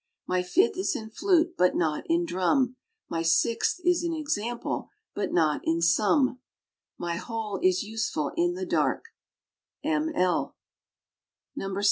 [0.25, 2.75] My fifth is in flute, but not in drum.
[3.07, 6.39] My sixth is in example, but not in sum.
[6.97, 9.09] My whole is useful in the dark.
[9.83, 10.09] M.
[10.15, 10.55] L.